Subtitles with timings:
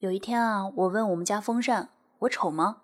[0.00, 1.88] 有一天啊，我问我们家风扇
[2.20, 2.76] 我丑吗？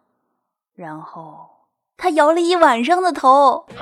[0.74, 1.48] 然后
[1.96, 3.68] 他摇了一晚上的头。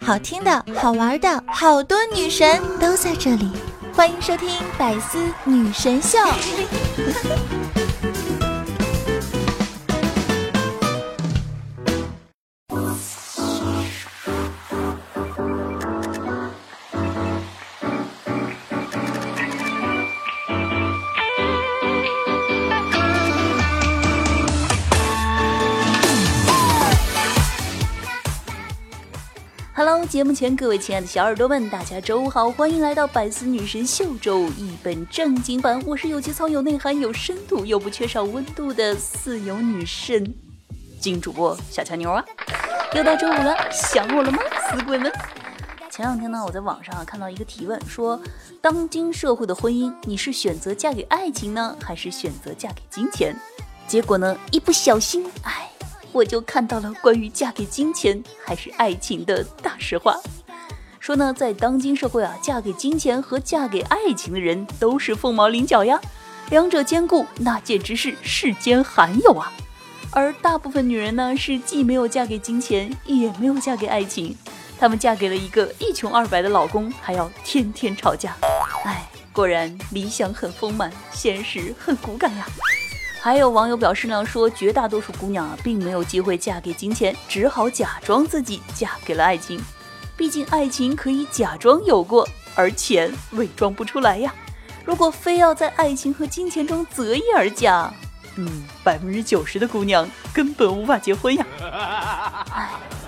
[0.00, 3.52] 好听的、好玩的，好多女神都在这里，
[3.94, 4.48] 欢迎收听
[4.78, 6.18] 《百思女神秀》。
[30.10, 35.80] 节目前各位亲爱的小耳朵们，大家周五好，欢迎来到百思女神秀周一本正经版。
[35.86, 40.34] 我是有节操、有内涵、有深度又不缺少温度的四有女神
[41.00, 42.24] 金主播小强妞啊！
[42.96, 45.12] 又到周五了，想我了吗，死鬼们？
[45.88, 48.20] 前两天呢，我在网上啊看到一个提问，说
[48.60, 53.32] 当今社会的婚姻，你是选择嫁给爱情呢，还是选择嫁给金钱？
[53.86, 55.70] 结果呢，一不小心，哎。
[56.12, 60.16] 我就看到了关于嫁给金钱还是爱情的大实话，
[60.98, 66.00] 说呢，在当今社会啊，嫁给金钱和嫁给爱情的人都是凤毛麟角呀，
[66.50, 69.52] 两者兼顾那简直是世间罕有啊。
[70.12, 74.36] 而大部分女人呢，是既没有嫁给金钱，也没有嫁给爱情，
[74.78, 78.36] 她们嫁给了一个一穷二白的老公，还要天天吵架。
[78.84, 82.44] 哎，果然理想很丰满，现实很骨感呀。
[83.22, 89.60] 还有网友表示呢，说绝大多数姑娘啊，并没有机会嫁给金钱，只好假装自己嫁给了爱情。
[90.16, 94.34] 毕竟爱情可以假装有过，而钱伪装不出来呀。
[94.86, 97.92] 如果非要在爱情和金钱中择一而嫁，
[98.36, 101.46] 嗯，百分之九十的姑娘根本无法结婚呀。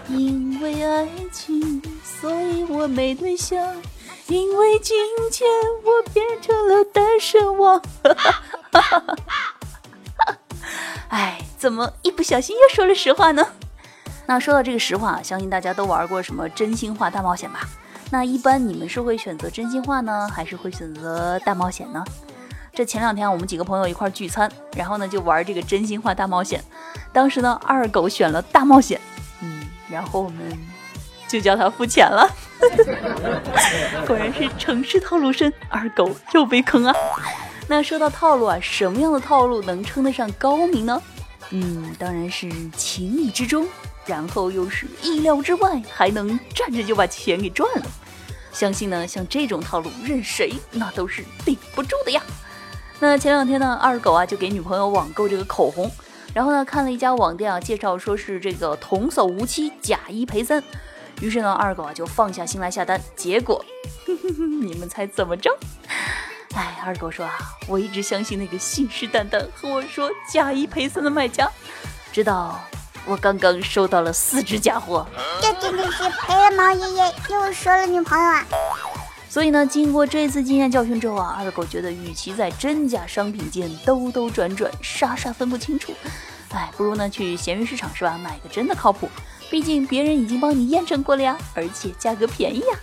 [0.09, 3.59] 因为爱情，所以我没对象；
[4.27, 4.95] 因为金
[5.31, 5.47] 钱，
[5.85, 7.81] 我变成了单身汪。
[11.09, 13.47] 哎，怎么一不小心又说了实话呢？
[14.27, 17.61] 那说到这个实话，相信大家都玩过什么真心话大冒险吧？
[18.11, 22.05] 那一般你们是会选择真心话呢，还是会选择大冒险呢？
[22.75, 26.63] 这前两天我们几个朋友一块聚餐，然后呢就玩这个真心话大冒险。
[27.13, 28.98] 当时呢二狗选了大冒险，
[29.42, 30.59] 嗯，然后我们
[31.29, 32.31] 就叫他付钱了。
[34.07, 36.95] 果然是城市套路深，二狗又被坑啊！
[37.75, 41.03] 那说到套路啊，什么样的套路能称得上高明呢？
[41.53, 42.47] 嗯，当然是
[42.77, 43.67] 情理之中，
[44.05, 47.87] 然后又是意料之外，还能站着就把钱给赚了。
[48.53, 52.23] 相信呢，像这种套路，任谁那都是顶不住的呀。
[53.01, 55.91] 那前两天呢，二狗啊就给女朋友网购这个口红，
[56.35, 60.63] 然后呢看了一家网店啊介绍说是这个童叟无欺，假一赔三，
[61.23, 63.65] 于是呢二狗啊就放下心来下单，结果
[64.61, 65.51] 你们猜怎么着？
[66.55, 67.33] 哎，二狗说啊，
[67.67, 71.51] 我一直相信那个信誓旦旦和我说假一赔三的卖家，
[72.13, 72.61] 直到
[73.07, 75.07] 我刚刚收到了四只假货，
[75.41, 78.46] 这真的是赔了毛爷爷又收了女朋友啊！
[79.30, 85.95] 所以呢，经过这次经验教训之后啊，二狗觉得与其在真假商品间兜兜转转，傻傻分不清楚，
[86.51, 89.08] 哎，不如呢去闲鱼市场是吧，买个真的靠谱，
[89.51, 92.79] 毕竟别人已经帮你验证过了呀，而且价格便宜呀。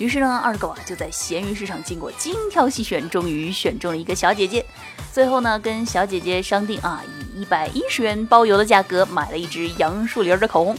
[0.00, 4.64] 于是呢，二狗啊就在闲鱼市场经过精挑细选，终于选中了一个小姐姐。
[5.12, 7.02] 最后呢，跟小姐姐商定啊，
[7.36, 10.74] 以一百一十元包邮的价格买了一支杨树林的口红。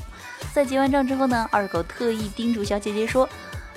[0.52, 3.30] 在结完账之后呢，二狗特意叮嘱小姐姐说：“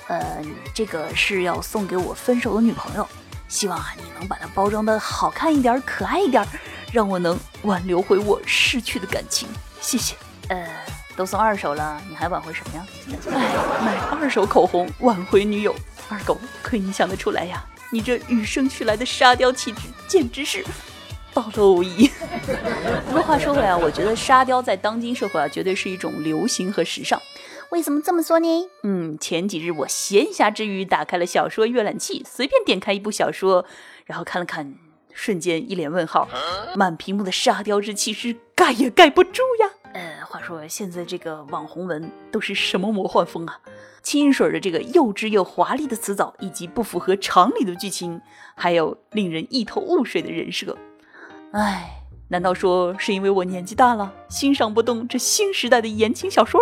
[0.09, 0.41] 呃，
[0.73, 3.07] 这个是要送给我分手的女朋友，
[3.47, 6.43] 希望啊你能把它包装的好看一点，可爱一点，
[6.91, 9.47] 让我能挽留回我逝去的感情。
[9.79, 10.15] 谢谢。”
[10.49, 10.84] 呃。
[11.15, 12.85] 都送二手了，你还挽回什么呀？
[13.31, 15.73] 哎，买二手口红挽回女友，
[16.09, 17.65] 二狗亏你想得出来呀！
[17.91, 20.65] 你这与生俱来的沙雕气质，简直是
[21.33, 22.09] 暴露无遗
[23.07, 27.21] 不过话说回来，我觉得沙雕在当今社会啊，绝对是一种流行和时尚。
[27.71, 28.69] 为什么这么说呢？
[28.83, 33.65] 嗯，前几日我闲暇之余打开了小说阅览器，随便点开一部小说，
[34.05, 34.75] 然后看了看，
[35.15, 36.27] 瞬间一脸问号，
[36.75, 39.69] 满屏幕的沙雕之气是盖也盖不住呀！
[39.93, 43.59] 呃，话说现在这个网红文都是什么魔幻风啊？
[44.03, 48.21] 清水的这个幼稚又华丽的词藻，以及不符合常理的剧情，
[48.53, 50.77] 还有令人一头雾水的人设。
[51.53, 56.59] 唉，难道说是因为我年纪大了，欣赏不动这新时代的言情小说？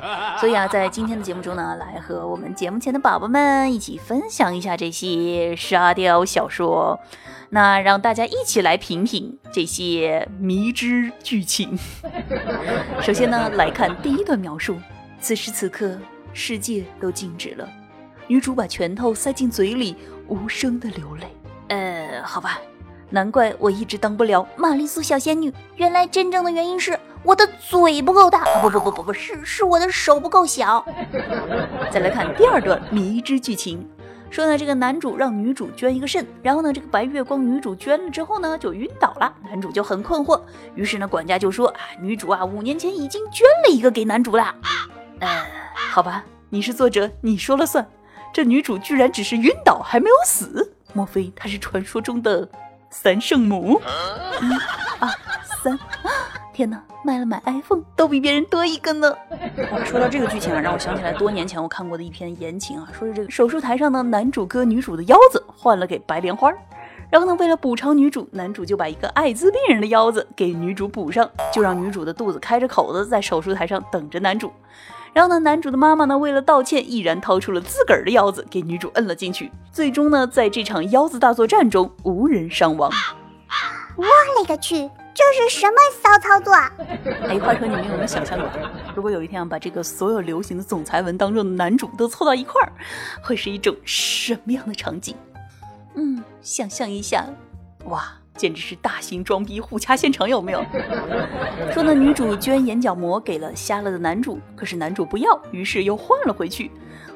[0.40, 6.98] 所以啊，在今天的节目中呢，来和我们节目前的宝宝们一起分享一下这些沙雕小说。
[7.50, 11.78] 那让大家一起来品品这些迷之剧情。
[13.02, 14.76] 首先呢，来看第一段描述：
[15.20, 15.98] 此时此刻，
[16.32, 17.68] 世界都静止了，
[18.26, 19.94] 女主把拳头塞进嘴里，
[20.28, 21.26] 无声的流泪。
[21.68, 22.58] 呃，好吧，
[23.10, 30.84] 难怪我一直当不了玛丽苏小仙女，原来真正的原因是我的嘴不够大，不不不不不是是我的手不够小。
[31.90, 33.88] 再来看第二段迷之剧情。
[34.28, 39.30] 说呢，这个男主让女主捐一个肾，然后呢，这个白月光女主捐了之后呢，就晕倒了。
[39.44, 40.40] 男主就很困惑，
[40.74, 44.54] 于是呢，管家就说啊，女主啊，五年前已经捐了一个给男主了。
[45.20, 45.28] 呃，
[45.74, 47.86] 好吧，你是作者，你说了算。
[48.32, 52.48] 这女主居然只是晕倒，还没有死，莫非她是传说中的
[52.88, 53.78] 三圣母？
[54.40, 54.46] 一、
[54.98, 55.08] 二、
[55.62, 55.78] 三。
[56.62, 59.12] 天哪，买了买 iPhone 都比别人多一个呢！
[59.84, 66.52] 说到这个剧情啊，让我想起来多年前我看过的一篇言情啊，说是这个手术台上呢，男主割女主的腰子换了给白莲花，
[67.10, 74.52] 然后呢，为了补偿女主，男主就把一个艾滋病人的腰子给女主补上，就让女主的肚子开着口子在手术台上等着男主。
[75.12, 79.50] 然后呢，男主的妈妈呢，为了道歉，毅然掏出了自个儿的腰子给女主摁了进去。
[79.72, 82.88] 最终呢，在这场腰子大作战中，无人伤亡。
[83.96, 84.04] 我
[84.38, 84.88] 勒个去！
[85.14, 86.54] 这是什么骚操作？
[87.28, 88.48] 哎，话说你们有没有想象过，
[88.94, 92.72] 如果有一天啊，把这个所有流行的总裁文当中的男主都凑到一块儿，
[93.22, 95.14] 会是一种什么样的场景？
[95.94, 97.26] 嗯，想象一下，
[97.84, 100.64] 哇，简直是大型装逼互掐现场，有没有？
[101.72, 106.70] 说呢，女主捐眼角膜给了瞎了的男主，可是男主不要，于是又换了回去。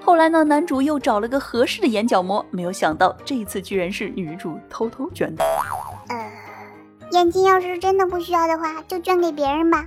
[0.05, 5.43] 后来呢，男主又找了个合适的眼角膜，没有想到这一次居然是女主偷偷捐的。
[7.13, 9.87] 眼睛要是真的不需要的话，就捐给别人吧。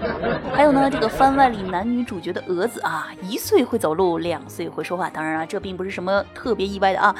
[0.54, 5.08] 还有呢，这个番外里男女主角的儿子啊，一岁会走路，两岁会说话。
[5.08, 7.14] 当然了，这并不是什么特别意外的啊。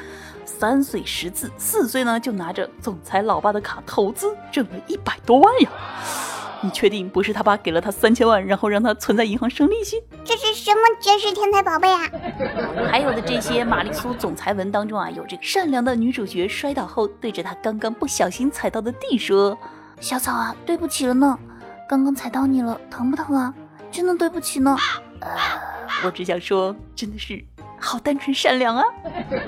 [0.44, 5.70] 三岁识字，四岁呢就拿着总裁老爸的卡投资，挣了一百多万呀。
[6.60, 10.02] 你确定不是他爸给了他三千万，然后让他存在银行生利息？
[10.24, 12.00] 这是什么绝世天才宝贝啊？
[12.90, 19.56] 还有的这些玛丽苏总裁文当中啊，有这个善良的女主角摔倒后，对着她刚刚不小心踩到的地说
[20.00, 21.38] ：“小草啊，对不起了呢，
[21.88, 23.54] 刚刚踩到你了，疼不疼啊？
[23.90, 24.76] 真的对不起呢。”
[25.20, 25.30] 呃，
[26.04, 27.44] 我只想说，真的是。
[27.80, 28.84] 好单纯善良啊！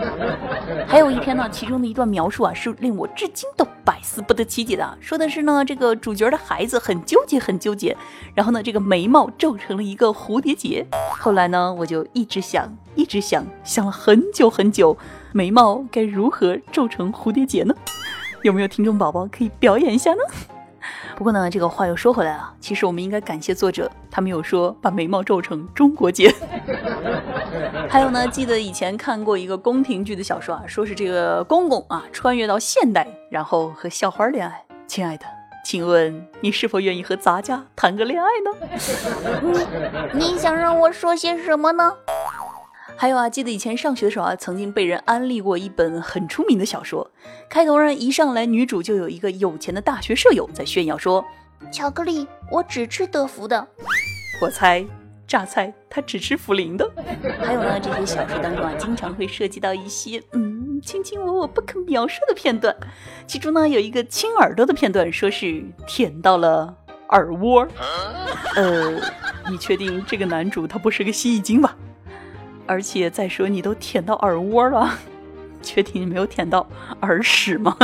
[0.86, 4.98] 还有一篇呢，其中的一段描述啊，是令我至今都百思不得其解的。
[5.00, 7.96] 说的是呢，这个主角的孩子很纠结，很纠结，
[8.34, 10.86] 然后呢，这个眉毛皱成了一个蝴蝶结。
[11.18, 14.96] 后来呢，我就一直想，一直想，想了很久很久，
[15.32, 17.74] 眉毛该如何皱成蝴蝶结呢？
[18.42, 20.20] 有没有听众宝宝可以表演一下呢？
[21.16, 26.34] 不过呢，这个话又说回来了，其实我们应该感谢作者，他没有说把眉毛皱成中国结。
[27.88, 34.64] 还有呢，记得以前看过一个宫廷剧的小说啊，说是这个公公啊穿越到现代，然后和校花恋爱。
[34.86, 35.24] 亲爱的，
[35.64, 38.50] 请问你是否愿意和咱家谈个恋爱呢？
[40.12, 41.92] 你你想让我说些什么呢？
[43.00, 47.10] 还有啊，记得以前上学的时候啊，曾经被人安利过一本很出名的小说。
[47.48, 51.24] 开头呢，一上来女主就有一个有钱的大学舍友在炫耀说
[51.72, 53.66] ：“巧克力，我只吃德芙的。”
[54.42, 54.84] 我猜
[55.26, 56.86] 榨菜他只吃茯苓的。
[57.40, 62.76] 还有呢，这些小说当中啊，经常会涉及到一些嗯卿卿我我不可描述的片段。
[63.26, 66.76] 其中呢，有一个亲耳朵的片段，说是舔到了
[67.08, 67.66] 耳窝。
[68.56, 69.00] 呃，
[69.50, 71.74] 你确定这个男主他不是个蜥蜴精吧？
[72.70, 74.96] 而且再说，你都舔到耳窝了，
[75.60, 76.64] 确定你没有舔到
[77.00, 77.76] 耳屎吗？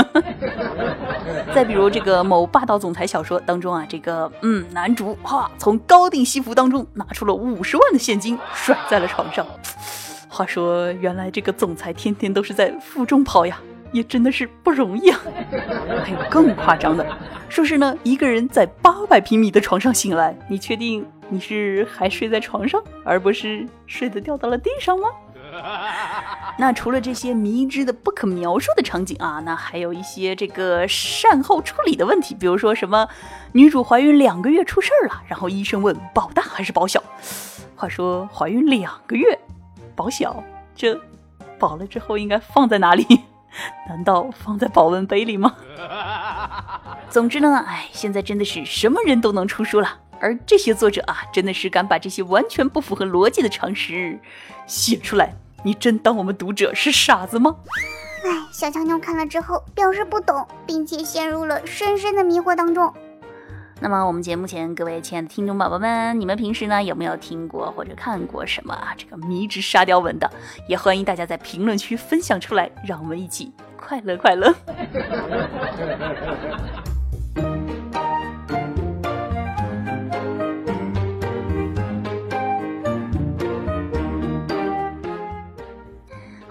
[1.53, 9.45] 再比如这个某霸道总裁小说当中啊，这个嗯，男主哈从高定西服当中拿出了五十万的现金，甩在了床上。
[10.31, 13.59] 话说，原来这个总裁天天都是在负重跑呀。
[13.93, 15.21] 也真的是不容易啊！
[16.05, 17.07] 还有更夸张的，
[17.49, 25.09] 说是呢，一个人在八百平米的床上醒来，你确定你是还睡在床上，而不是睡得掉到了地上吗？
[26.59, 33.09] 那除了这些迷之的不可描述的场景啊，那还有一些这个善后处理的问题，比如说什么
[33.53, 37.03] 女主怀孕两个月出事儿了，然后医生问保大还是保小，
[37.77, 39.39] 话说怀孕两个月
[39.95, 40.43] 保小，
[40.75, 41.01] 这
[41.59, 43.05] 保了之后应该放在哪里？
[43.89, 45.55] 难道放在保温杯里吗？
[47.09, 49.99] 总之呢，哎，现在真的是什么人都能出书了。
[50.21, 54.19] 而这些作者啊，真的是敢把这些完全不符合逻辑的常识
[54.67, 57.57] 写出来，你真当我们读者是傻子吗？
[58.25, 62.93] 哎，小强妞看了之后表示不懂，并且陷入了深深的迷惑当中。
[63.79, 70.31] 那么我们节目前各位亲爱的听众宝宝们，你们平时呢有没有听过或者看过什么啊这个迷之沙雕文的？
[70.67, 74.55] 也欢迎大家在评论区分享出来，让我们一起快乐快乐。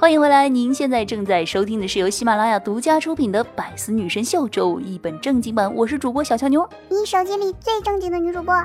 [0.06, 0.48] 欢迎回来！
[0.48, 8.56] 您现在正在收听的是由喜马拉雅独家出品的《百思女神秀》周五一本正经版，我是主播小乔妞，你手机里最正经的女主播。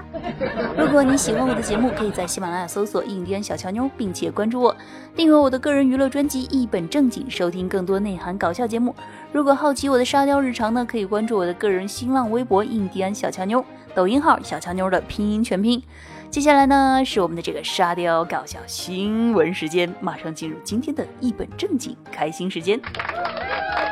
[0.77, 4.77] 如果你喜欢我的节目，可以在喜马拉雅搜索“印第安小乔妞”，并且关注我，
[5.17, 8.95] 订阅我的个人娱乐专辑《一本正经》，收听更多内涵搞笑节目。
[9.33, 13.65] 如果好奇我的沙雕日常呢，可以关注我的个人新浪微博“印第安小乔妞”，
[13.97, 15.83] 抖音号“小乔妞”的拼音全拼。
[16.31, 22.81] 接下来呢，是我们的这个沙雕搞笑新闻时间，马上进入今天的一本正经开心时间。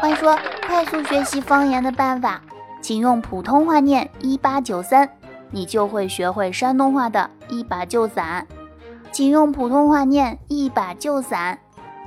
[0.01, 2.41] 话说，快速学习方言的办法，
[2.81, 5.11] 请用普通话念一八九三，
[5.51, 8.47] 你就会学会山东话的一把旧伞；
[9.11, 11.59] 请用普通话念一把旧伞，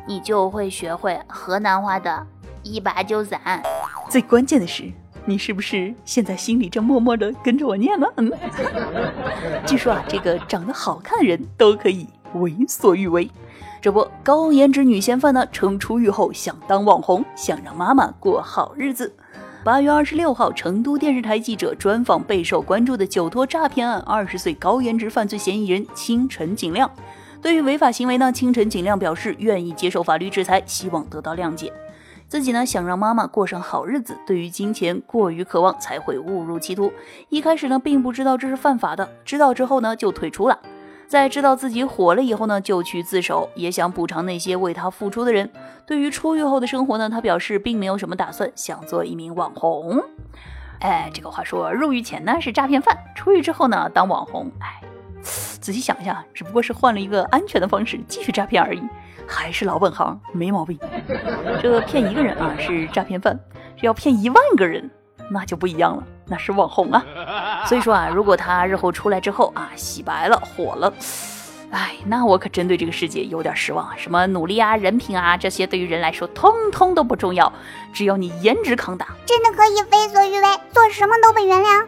[0.07, 2.25] 你就会学会河南话的
[2.63, 3.61] 一把旧伞。
[4.09, 4.89] 最关键的是。
[5.25, 8.07] 你是不是现在心里正默默的跟着我念呢？
[8.17, 8.31] 嗯，
[9.65, 13.29] 据说啊，这个长得好看的人都可以为所欲为。
[13.81, 19.13] 这不，高颜值女嫌犯呢，称出狱后想当网红，想让妈妈过好日子。
[19.63, 26.89] 八月二十六号，成都电视台记者专访备受关注的酒托诈骗案二十岁高颜值犯罪嫌疑人清晨景亮。
[27.41, 31.71] 对于违法行为呢，清晨景亮表示愿意接受法律制裁，希望得到谅解。
[32.31, 36.89] 自己呢想让妈妈过上好日子，对于金钱过于渴望才会误入歧途。
[37.27, 40.57] 一开始呢并不知道这是犯法的，知道之后呢就退出了。
[41.09, 45.51] 在知道自己火了以后呢，就去自首，也想补偿那些为他付出的人。
[45.85, 50.01] 对于出狱后的生活呢，他表示并没有什么打算，想做一名网红。
[50.79, 54.49] 哎，这个话说，入狱前呢是诈骗犯，出狱之后呢当网红。
[54.61, 54.79] 哎，
[55.59, 58.81] 仔细想一下，只不过是换了一个安全的方式继续诈骗而已。
[59.27, 60.77] 还是老本行，没毛病。
[61.61, 63.39] 这骗一个人啊是诈骗犯，
[63.77, 64.89] 这要骗一万个人，
[65.29, 67.65] 那就不一样了，那是网红啊。
[67.65, 70.93] 所以说啊，如果他日后出来之后啊，洗白了，火了。
[71.71, 73.95] 哎，那我可真对这个世界有点失望啊！
[73.97, 77.51] 什么努力啊、人品啊，这些对于人来说通通都不重要，
[77.93, 81.85] 只要你颜值扛打，真的可以为所欲为，做什么都被原谅。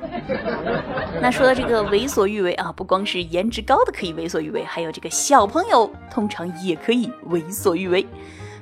[1.21, 8.07] 那说到这个为所欲为啊，不光是颜值高的可以为所欲为，还有这个小朋友通常也可以为所欲为。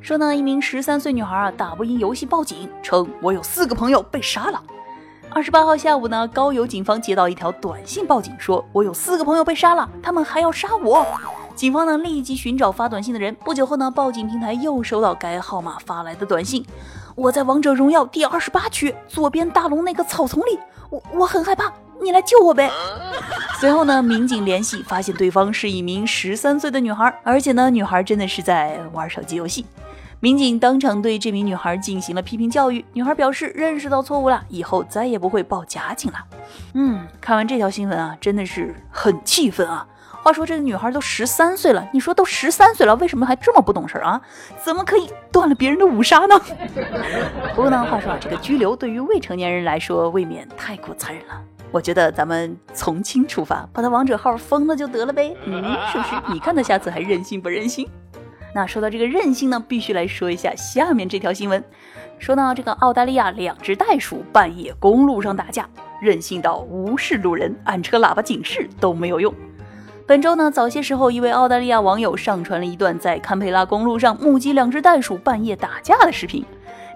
[0.01, 4.59] 说呢，一名十三岁女孩啊打不赢游戏报警，称我有四个朋友被杀了。
[5.33, 11.05] 二十八号下午呢，高邮警方接到一条短信报警，说我有四个朋友被杀了，他们还要杀我。
[11.55, 13.33] 警方呢立即寻找发短信的人。
[13.45, 16.65] 不久后呢，报警平台又收到该号码发来的短信：
[17.15, 20.59] 我在王者荣耀第二十八区左边大龙那个草丛里，
[20.89, 21.71] 我我很害怕，
[22.01, 22.69] 你来救我呗。
[23.61, 29.65] 随后呢，民警联系发现对方是一名十三岁的女孩，而且呢，女孩真的是在玩手机游戏。
[30.23, 36.19] 民警当场对这名女孩进行了批评教育，女孩表示认识到错误了，以后再也不会报假警了。
[36.75, 39.87] 嗯，看完这条新闻啊，真的是很气愤啊！
[40.21, 44.21] 话说这个女孩都十三岁了，你说都十三岁了，为什么还这么不懂事儿啊？
[44.63, 46.39] 怎么可以断了别人的五杀呢？
[47.55, 51.41] 不过呢，话说啊，这个拘留对于未成年人来说未免太过残忍了。
[51.71, 55.35] 我觉得咱们从轻处罚，把他王者号封了就得了呗。
[55.45, 56.15] 嗯，是不是？
[56.31, 57.89] 你看他下次还任性不任性？
[58.53, 61.63] 那说到这个任性呢，必须来说一下下面这条新闻。
[62.19, 65.67] 说到这个澳大利亚两只袋鼠半夜公路上打架，
[66.01, 69.33] 任性到无视路人，按车喇叭警示都没有用。
[70.05, 76.45] 本周呢，早些时候，一位澳大利亚网友上传了一段在堪培拉公路上目击两只袋鼠半夜打架的视频。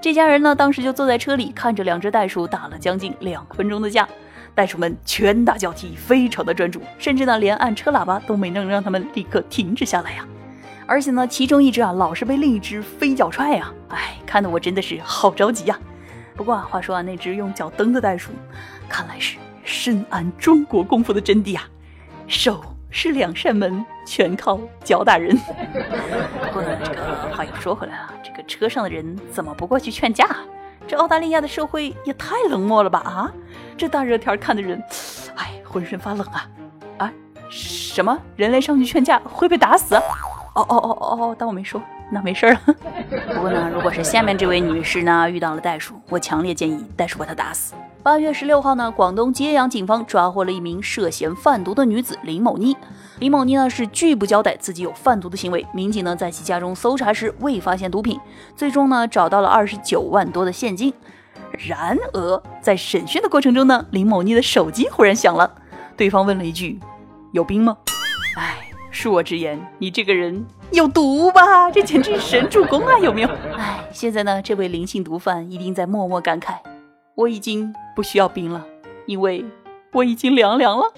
[0.02, 4.08] 这家人呢，当时就坐在车里看着两只袋鼠打了将近两分钟的架，
[4.54, 10.28] 袋鼠们拳打脚踢，非常的专注，甚至呢，连按车喇叭都没能让他们立刻停止下来呀。
[10.88, 15.80] 而且呢，其中一只啊，老是被另一只飞脚踹呀，哎，看得我真的是好着急呀。
[16.36, 18.32] 不过啊，话说啊，那只用脚蹬的袋鼠，
[18.88, 21.64] 看来是深谙中国功夫的真谛啊。
[22.28, 25.36] 手是两扇门，全靠脚打人。
[25.38, 30.28] 不过呢，这个话又说回来了，这个车上的人怎么不过去劝架？
[30.88, 33.00] 这澳大利亚的社会也太冷漠了吧？
[33.00, 33.32] 啊，
[33.76, 34.80] 这大热天看的人，
[35.36, 36.50] 哎，浑身发冷啊！
[37.00, 37.14] 啊，
[37.50, 38.16] 什么？
[38.36, 39.96] 人类上去劝架会被打死？
[40.56, 42.60] 哦哦哦哦哦，当我没说，那没事了。
[43.34, 47.74] 不过呢，如果是下面这位女士呢遇到了袋鼠，我强烈建议袋鼠把她打死。
[48.02, 52.78] 八月十六号呢，广东揭阳警方抓获了一名涉嫌贩毒的女子林某妮。
[53.20, 58.18] 林某妮呢是拒不交代自己有贩毒的行为，民警呢在其家中搜查时未发现毒品，
[58.56, 60.94] 最终呢找到了二十九万多的现金。
[61.68, 65.52] 然而在审讯的过程中呢，林某妮的手机忽然响了，
[65.98, 66.80] 对方问了一句
[67.34, 67.76] ：“有冰吗？”
[68.38, 68.65] 哎。
[68.96, 71.70] 恕我直言，你这个人有毒吧？
[71.70, 72.98] 这简直是神助攻啊！
[72.98, 73.30] 有没有？
[73.58, 76.54] 哎，现在呢，这位灵性毒贩一定在默默感慨：
[77.16, 78.66] 我已经不需要冰了，
[79.06, 79.44] 因为
[79.92, 80.94] 我已经凉凉了。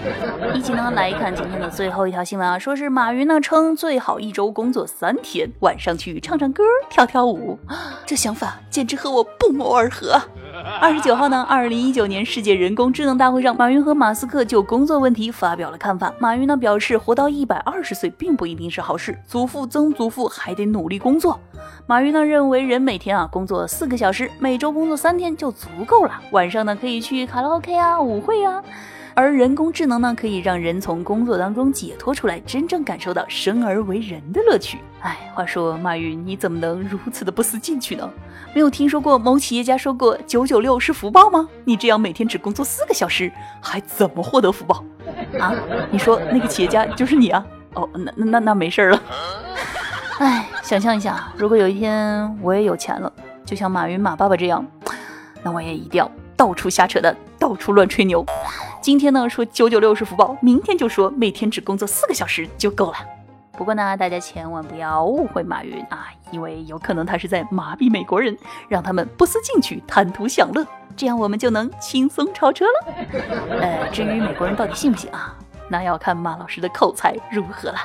[0.54, 7.58] 一起呢来看今天的最后一条新闻啊，说是马云呢称最好一周工作三天，晚上去唱唱歌、跳跳舞，
[8.06, 10.20] 这想法简直和我不谋而合。
[10.80, 16.12] 二十九号呢，二零一九年世界人工智能大会上，马云和马斯克就工作问题发表了看法。
[16.18, 21.38] 马云呢表示，活到一百二十岁并不一定是好事，祖父、曾祖父还得努力工作。
[21.86, 28.62] 马云呢认为，人每天啊工作四个小时，每周工作三天就足够了，晚上呢可以去卡拉 OK 啊、舞会啊。
[29.14, 34.78] 而人工智能呢，可以让人从工作当中解脱出来，真正感受到生而为人的乐趣。
[35.00, 38.08] 哎，话说马云，你怎么能如此的不思进取呢？
[38.54, 41.48] 没有听说过某企业家说过“九九六是福报”吗？
[41.64, 44.84] 你这样每天只工作四个小时，还怎么获得福报
[45.38, 45.54] 啊？
[45.90, 47.44] 你说那个企业家就是你啊？
[47.74, 49.02] 哦，那那那没事了。
[50.18, 53.12] 哎，想象一下，如果有一天我也有钱了，
[53.44, 54.66] 就像马云马爸爸这样，
[55.42, 58.24] 那我也一定要到处瞎扯淡，到处乱吹牛。
[58.80, 62.96] 今天呢说九九六是福报，明天就说每天只工作四个小时就够了。
[63.52, 68.34] 不过呢，大家千万不要误会马云啊，因为有可能他是在麻痹美国人，
[68.68, 72.94] 让他们不思进取，贪图享乐，这样我们就能轻松超车了。
[73.60, 75.36] 呃，至于美国人到底信不信啊，
[75.68, 77.76] 那要看马老师的口才如何了。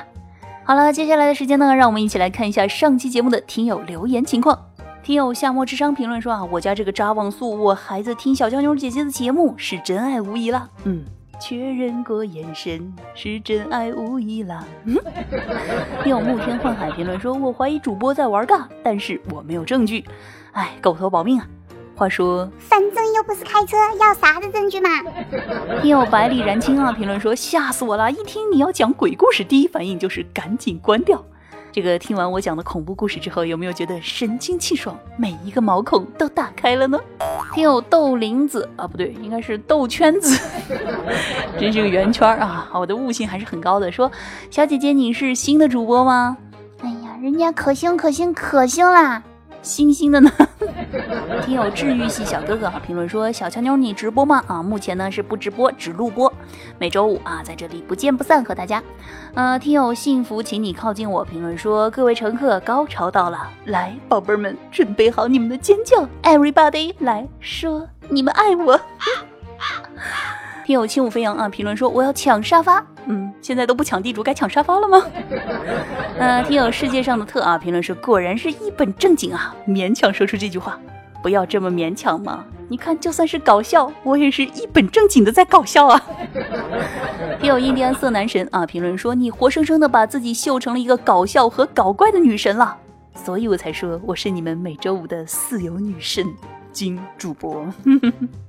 [0.64, 4.58] 好了，接下来的时间呢，让我们一起来看一下上期节目的听友留言情况。
[5.06, 10.68] 听友夏末智商评论说啊，我家这个渣网速，我孩子听小娇妞姐姐的节目是真爱无疑了。
[10.82, 11.04] 嗯，
[11.40, 14.64] 确认过眼神是真爱无疑啦。
[14.82, 14.96] 嗯，
[16.02, 20.04] 听友沐天幻海评论说，我怀疑主播在玩尬，但是我没有证据。
[20.50, 21.46] 哎，狗头保命啊。
[21.94, 24.90] 话说，反正又不是开车，要啥子证据嘛？
[25.82, 28.10] 听友百里燃青啊评论说，吓死我了！
[28.10, 31.24] 一听你要讲鬼故事，第一反应就是赶紧关掉。
[31.76, 36.98] 这个听完我讲的恐怖故事之后，有没有觉得神清气爽，每一个毛孔都打开了呢？
[37.52, 40.40] 听友豆林子啊，不对，应该是豆圈子，
[41.60, 42.70] 真是个圆圈啊！
[42.72, 43.92] 我的悟性还是很高的。
[43.92, 44.10] 说
[44.50, 46.38] 小姐姐，你是新的主播吗？
[46.80, 49.22] 哎呀，人家可星可星可星啦！
[49.60, 50.32] 星星的呢？
[51.44, 54.42] 听友治愈系小哥哥啊，评论说小乔妞你直播吗？
[54.46, 56.32] 啊，目前呢是不直播，只录播，
[56.78, 58.82] 每周五啊在这里不见不散和大家。
[59.34, 61.24] 呃，听友幸福，请你靠近我。
[61.24, 68.80] 评论说各位乘客，高潮到了，来，宝贝们准备好你们的尖叫， Everybody 来说你们爱我。
[70.64, 72.84] 听友轻舞飞扬啊，评论说我要抢沙发。
[73.06, 75.00] 嗯，现在都不抢地主，该抢沙发了吗？
[76.18, 80.76] 呃，听友世界上的特啊，评论说果然是一本正经啊，勉强说出这句话，
[81.26, 82.44] 不要这么勉强嘛。
[82.68, 86.00] 你看，就算是搞笑，我也是一本正经的在搞笑啊。
[87.40, 92.76] 听有印第安色男神啊，评论说你活生生的把自己秀成了一个搞笑和搞怪的女神了，
[93.12, 96.24] 所以我才说我是你们每周五的四有女神
[96.70, 97.66] 金主播。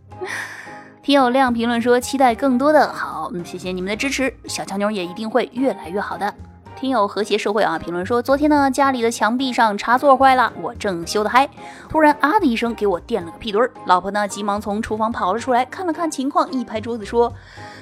[1.02, 6.32] 听友亮评论说：“期待更多的好，嗯，谢谢你们的支持，小乔妞也一定会越来越好的。”
[6.80, 11.50] 听友和谐社会啊，评论说：“昨天呢，家里的墙壁上插座坏了，我正修的嗨，
[11.90, 13.72] 突然啊的一声给我电了个屁墩儿。
[13.86, 17.34] 老婆呢，急忙从厨房跑了出来，看了看情况，一拍桌子说：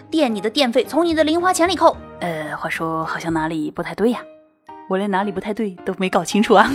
[0.10, 1.96] 电你的电费从你的零花钱里扣。
[2.22, 4.20] 呃，话说好像哪里不太对呀。”
[4.88, 6.70] 我连哪里不太对都没搞清楚啊！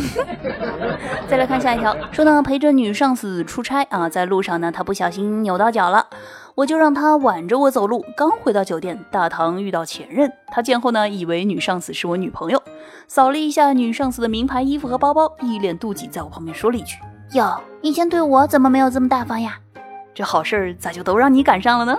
[1.28, 6.06] 再来看下一条，说呢陪着女上司出差啊，在路上呢，她不小心扭到脚了，
[6.56, 8.04] 我就让她挽着我走路。
[8.16, 12.60] 刚回到酒店，大堂遇到前任，他见后呢，以为女上司是我女朋友，
[13.06, 16.96] 扫了一下女上司的名牌衣服和包包，一脸妒忌，在我旁边说了一句
[17.34, 19.58] ：“哟，以前对我怎么没有这么大方呀？”
[20.20, 21.98] 这好事儿咋就都让你赶上了呢？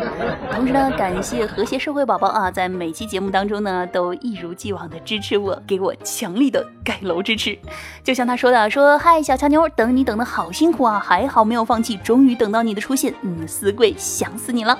[0.52, 7.58] 同时呢，感谢和谐社会宝宝啊，在每期节目当中呢，都一如既往的支持我，给我强力的盖楼支持。
[8.04, 14.78] 就像他说的，说嗨，小强妞，等你等的好辛苦啊，还好没有放弃，终于等到你的出现，嗯，死鬼想死你了。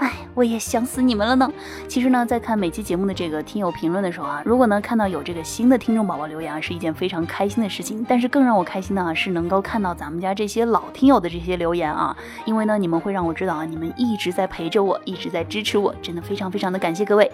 [0.00, 1.52] 哎，我也想死你们了呢。
[1.86, 8.04] 其实呢，在看每期节目的这个听友评论的时候啊，如果呢看到有这个新的听众宝宝留言啊，是一件非常开心的事情。
[8.08, 17.30] 但是更让我开心的啊，是能够看到咱们家这些老听友的这些留言啊，因为呢，你们会让我知道啊，你们一直在陪着我，一直在支持我，真的非常非常的感谢各位。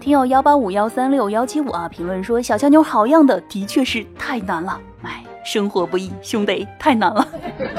[0.00, 5.23] 听友幺八五幺三六幺七五啊，评论说小乔妞好样的，的确是太难了，哎。
[5.44, 7.26] 生活不易，兄弟太难了。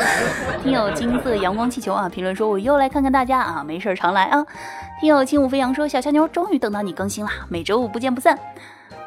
[0.63, 4.45] 听友金色阳光气球啊，评论说我又来看看大家啊，没事常来啊。
[5.01, 8.39] 听友轻舞飞扬说小乔妞终于等到你更新了，每周五不见不散。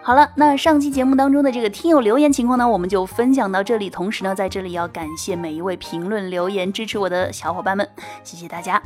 [0.08, 3.90] 好了，那上期节目当中的这个听友留言情况呢，我们就分享到这里。
[3.90, 7.86] 同时呢，在这里要感谢每一位评论留言支持我的小伙伴们，
[8.24, 8.82] 谢谢大家。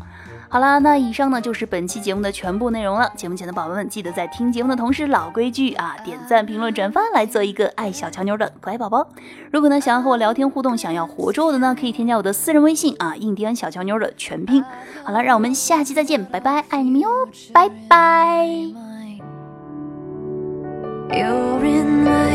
[0.48, 3.08] 好啦，那以上呢就是本期节目的全部内容了。
[3.14, 9.06] 节目前的宝宝们，记得在听节目的同时，老规矩啊，点赞、评论、转发，来做一个爱小乔妞的乖宝宝。
[9.52, 14.64] 如果呢想要和我聊天互动，想要活捉我的呢，可以添加我的私人微信啊，印第安小乔妞的全拼。
[15.04, 17.08] 好了，让我们下期再见，拜拜，爱你们哟，
[17.52, 18.91] 拜拜。
[21.14, 22.31] You're in my